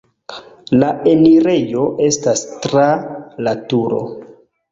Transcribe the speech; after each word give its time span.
La 0.83 0.87
enirejo 1.11 1.83
estas 2.07 2.41
tra 2.65 2.87
la 3.49 3.55
turo. 3.75 4.01